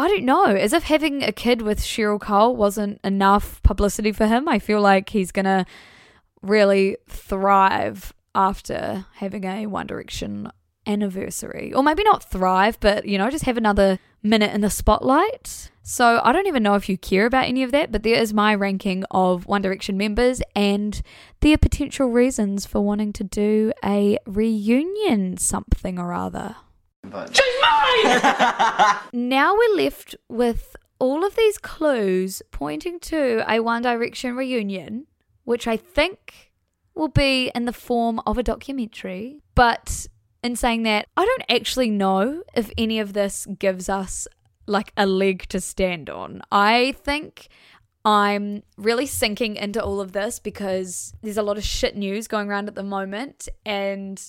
I 0.01 0.09
don't 0.09 0.25
know, 0.25 0.47
as 0.47 0.73
if 0.73 0.85
having 0.85 1.23
a 1.23 1.31
kid 1.31 1.61
with 1.61 1.81
Cheryl 1.81 2.19
Cole 2.19 2.57
wasn't 2.57 3.01
enough 3.05 3.63
publicity 3.63 4.13
for 4.13 4.27
him. 4.27 4.49
I 4.49 4.59
feel 4.59 4.81
like 4.81 5.11
he's 5.11 5.31
going 5.31 5.45
to 5.45 5.67
really 6.41 6.97
thrive 7.07 8.15
after 8.35 9.05
having 9.17 9.45
a 9.45 9.67
One 9.67 9.87
Direction 9.87 10.51
anniversary. 10.87 11.75
Or 11.75 11.83
maybe 11.83 12.03
not 12.03 12.25
thrive, 12.25 12.81
but, 12.81 13.05
you 13.05 13.19
know, 13.19 13.29
just 13.29 13.45
have 13.45 13.59
another 13.59 13.99
minute 14.23 14.55
in 14.55 14.63
the 14.63 14.71
spotlight. 14.71 15.71
So 15.83 16.23
I 16.25 16.33
don't 16.33 16.47
even 16.47 16.63
know 16.63 16.77
if 16.77 16.89
you 16.89 16.97
care 16.97 17.27
about 17.27 17.45
any 17.45 17.63
of 17.63 17.73
that, 17.73 17.93
but 17.93 18.03
there 18.03 18.19
is 18.19 18.33
my 18.33 18.55
ranking 18.55 19.05
of 19.11 19.47
One 19.47 19.61
Direction 19.61 19.99
members 19.99 20.41
and 20.57 21.03
their 21.41 21.59
potential 21.59 22.09
reasons 22.09 22.65
for 22.65 22.81
wanting 22.81 23.13
to 23.13 23.25
do 23.25 23.75
a 23.85 24.17
reunion 24.25 25.37
something 25.37 25.99
or 25.99 26.15
other. 26.15 26.57
now 29.13 29.57
we're 29.57 29.77
left 29.77 30.15
with 30.29 30.77
all 30.99 31.25
of 31.25 31.35
these 31.35 31.59
clues 31.59 32.43
pointing 32.51 33.01
to 33.01 33.45
a 33.51 33.61
One 33.61 33.83
Direction 33.83 34.37
reunion, 34.37 35.07
which 35.45 35.67
I 35.67 35.77
think 35.77 36.53
will 36.95 37.09
be 37.09 37.51
in 37.55 37.65
the 37.65 37.73
form 37.73 38.21
of 38.27 38.39
a 38.39 38.43
documentary. 38.43 39.41
But 39.55 40.07
in 40.43 40.57
saying 40.57 40.83
that, 40.85 41.07
I 41.17 41.25
don't 41.25 41.51
actually 41.51 41.91
know 41.91 42.43
if 42.55 42.71
any 42.77 43.01
of 43.01 43.13
this 43.13 43.47
gives 43.59 43.89
us 43.89 44.29
like 44.67 44.93
a 44.97 45.07
leg 45.07 45.47
to 45.49 45.61
stand 45.61 46.11
on. 46.11 46.43
I 46.53 46.95
think 47.03 47.49
I'm 48.05 48.63
really 48.77 49.07
sinking 49.07 49.57
into 49.57 49.83
all 49.83 50.01
of 50.01 50.13
this 50.13 50.39
because 50.39 51.13
there's 51.23 51.37
a 51.37 51.43
lot 51.43 51.59
of 51.59 51.65
shit 51.65 51.97
news 51.97 52.29
going 52.29 52.49
around 52.49 52.69
at 52.69 52.75
the 52.75 52.83
moment 52.83 53.49
and 53.67 54.23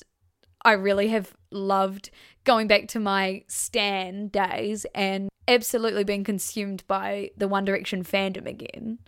I 0.63 0.73
really 0.73 1.09
have 1.09 1.33
loved 1.51 2.11
going 2.43 2.67
back 2.67 2.87
to 2.89 2.99
my 2.99 3.43
Stan 3.47 4.27
days 4.27 4.85
and 4.95 5.29
absolutely 5.47 6.03
being 6.03 6.23
consumed 6.23 6.83
by 6.87 7.31
the 7.37 7.47
One 7.47 7.65
Direction 7.65 8.03
fandom 8.03 8.45
again. 8.45 8.99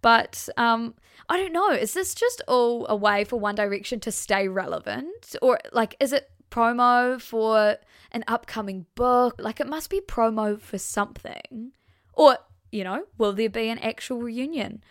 But 0.00 0.48
um, 0.56 0.94
I 1.28 1.36
don't 1.36 1.52
know. 1.52 1.70
Is 1.70 1.94
this 1.94 2.14
just 2.14 2.42
all 2.48 2.86
a 2.88 2.96
way 2.96 3.24
for 3.24 3.38
One 3.38 3.54
Direction 3.54 4.00
to 4.00 4.12
stay 4.12 4.48
relevant? 4.48 5.36
Or, 5.40 5.58
like, 5.72 5.96
is 6.00 6.12
it 6.12 6.30
promo 6.50 7.20
for 7.20 7.76
an 8.10 8.24
upcoming 8.26 8.86
book? 8.94 9.36
Like, 9.38 9.60
it 9.60 9.68
must 9.68 9.90
be 9.90 10.00
promo 10.00 10.60
for 10.60 10.78
something. 10.78 11.72
Or, 12.14 12.38
you 12.70 12.84
know, 12.84 13.04
will 13.16 13.32
there 13.32 13.48
be 13.48 13.68
an 13.68 13.78
actual 13.78 14.20
reunion? 14.20 14.82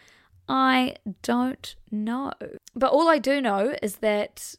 I 0.47 0.95
don't 1.21 1.75
know. 1.91 2.31
But 2.75 2.91
all 2.91 3.07
I 3.07 3.19
do 3.19 3.41
know 3.41 3.75
is 3.81 3.97
that 3.97 4.55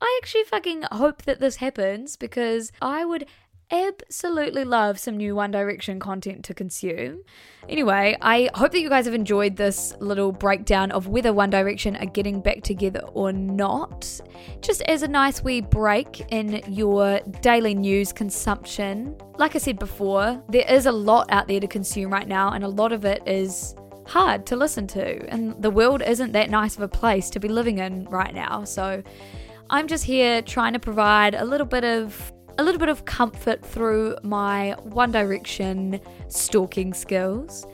I 0.00 0.20
actually 0.22 0.44
fucking 0.44 0.82
hope 0.92 1.22
that 1.22 1.40
this 1.40 1.56
happens 1.56 2.16
because 2.16 2.72
I 2.80 3.04
would 3.04 3.26
absolutely 3.72 4.64
love 4.64 4.98
some 4.98 5.16
new 5.16 5.34
One 5.36 5.50
Direction 5.50 6.00
content 6.00 6.44
to 6.46 6.54
consume. 6.54 7.22
Anyway, 7.68 8.16
I 8.20 8.50
hope 8.54 8.72
that 8.72 8.80
you 8.80 8.88
guys 8.88 9.04
have 9.04 9.14
enjoyed 9.14 9.56
this 9.56 9.94
little 10.00 10.32
breakdown 10.32 10.90
of 10.90 11.06
whether 11.06 11.32
One 11.32 11.50
Direction 11.50 11.96
are 11.96 12.06
getting 12.06 12.40
back 12.40 12.62
together 12.62 13.00
or 13.12 13.32
not. 13.32 14.20
Just 14.60 14.82
as 14.82 15.02
a 15.02 15.08
nice 15.08 15.44
wee 15.44 15.60
break 15.60 16.20
in 16.32 16.62
your 16.66 17.20
daily 17.42 17.74
news 17.74 18.12
consumption. 18.12 19.16
Like 19.38 19.54
I 19.54 19.58
said 19.58 19.78
before, 19.78 20.42
there 20.48 20.68
is 20.68 20.86
a 20.86 20.92
lot 20.92 21.30
out 21.30 21.46
there 21.46 21.60
to 21.60 21.68
consume 21.68 22.12
right 22.12 22.26
now, 22.26 22.52
and 22.52 22.64
a 22.64 22.68
lot 22.68 22.92
of 22.92 23.04
it 23.04 23.22
is 23.26 23.76
hard 24.06 24.46
to 24.46 24.56
listen 24.56 24.88
to. 24.88 25.28
And 25.28 25.62
the 25.62 25.70
world 25.70 26.02
isn't 26.02 26.32
that 26.32 26.50
nice 26.50 26.74
of 26.74 26.82
a 26.82 26.88
place 26.88 27.30
to 27.30 27.38
be 27.38 27.48
living 27.48 27.78
in 27.78 28.06
right 28.06 28.34
now. 28.34 28.64
So 28.64 29.04
I'm 29.70 29.86
just 29.86 30.04
here 30.04 30.42
trying 30.42 30.72
to 30.72 30.80
provide 30.80 31.34
a 31.36 31.44
little 31.44 31.66
bit 31.66 31.84
of 31.84 32.32
a 32.58 32.64
little 32.64 32.80
bit 32.80 32.88
of 32.88 33.04
comfort 33.04 33.64
through 33.64 34.16
my 34.22 34.74
One 34.82 35.12
Direction 35.12 36.00
stalking 36.28 36.92
skills. 36.92 37.66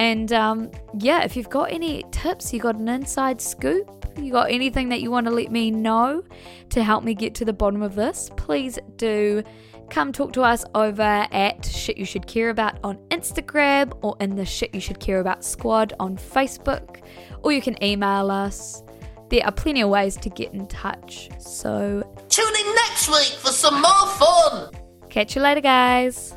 And 0.00 0.32
um, 0.32 0.70
yeah, 0.98 1.22
if 1.22 1.36
you've 1.36 1.48
got 1.48 1.72
any 1.72 2.04
tips, 2.10 2.52
you 2.52 2.60
got 2.60 2.74
an 2.74 2.88
inside 2.88 3.40
scoop, 3.40 4.04
you 4.18 4.32
got 4.32 4.50
anything 4.50 4.88
that 4.90 5.00
you 5.00 5.12
want 5.12 5.26
to 5.28 5.32
let 5.32 5.50
me 5.50 5.70
know 5.70 6.24
to 6.70 6.82
help 6.82 7.04
me 7.04 7.14
get 7.14 7.36
to 7.36 7.44
the 7.44 7.52
bottom 7.52 7.82
of 7.82 7.94
this, 7.94 8.30
please 8.36 8.78
do 8.96 9.42
come 9.90 10.12
talk 10.12 10.32
to 10.34 10.42
us 10.42 10.64
over 10.74 11.26
at 11.30 11.64
Shit 11.64 11.96
You 11.96 12.04
Should 12.04 12.26
Care 12.26 12.50
About 12.50 12.78
on 12.84 12.96
Instagram 13.10 13.96
or 14.02 14.16
in 14.20 14.34
the 14.34 14.44
Shit 14.44 14.74
You 14.74 14.80
Should 14.80 15.00
Care 15.00 15.20
About 15.20 15.44
squad 15.44 15.94
on 16.00 16.16
Facebook, 16.16 17.00
or 17.42 17.52
you 17.52 17.62
can 17.62 17.82
email 17.82 18.30
us. 18.30 18.82
There 19.30 19.44
are 19.44 19.52
plenty 19.52 19.82
of 19.82 19.90
ways 19.90 20.16
to 20.18 20.30
get 20.30 20.52
in 20.54 20.66
touch. 20.68 21.28
So 21.38 22.02
Tune 22.28 22.54
in 22.60 22.74
next 22.74 23.08
week 23.08 23.38
for 23.38 23.50
some 23.52 23.80
more 23.80 24.06
fun. 24.18 24.70
catch 25.10 25.36
you 25.36 25.42
later, 25.42 25.60
guys. 25.60 26.34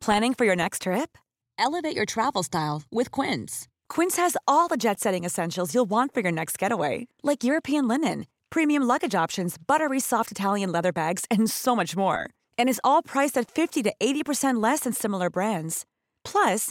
Planning 0.00 0.34
for 0.34 0.44
your 0.44 0.56
next 0.56 0.82
trip? 0.82 1.18
Elevate 1.58 1.96
your 1.96 2.06
travel 2.06 2.42
style 2.42 2.82
with 2.90 3.10
Quince. 3.10 3.68
Quince 3.88 4.16
has 4.16 4.36
all 4.46 4.68
the 4.68 4.76
jet 4.76 5.00
setting 5.00 5.24
essentials 5.24 5.74
you'll 5.74 5.90
want 5.90 6.14
for 6.14 6.20
your 6.20 6.32
next 6.32 6.58
getaway, 6.58 7.08
like 7.22 7.44
European 7.44 7.88
linen, 7.88 8.26
premium 8.48 8.84
luggage 8.84 9.14
options, 9.14 9.56
buttery 9.58 10.00
soft 10.00 10.30
Italian 10.30 10.70
leather 10.72 10.92
bags, 10.92 11.24
and 11.30 11.50
so 11.50 11.74
much 11.74 11.96
more. 11.96 12.30
And 12.56 12.68
is 12.68 12.80
all 12.84 13.02
priced 13.02 13.36
at 13.36 13.50
50 13.50 13.82
to 13.84 13.92
80% 14.00 14.62
less 14.62 14.80
than 14.80 14.92
similar 14.92 15.30
brands. 15.30 15.84
Plus, 16.24 16.70